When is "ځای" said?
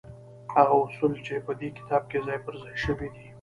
2.27-2.39, 2.61-2.75